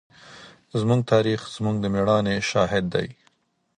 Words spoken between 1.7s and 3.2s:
د مېړانې شاهد دی.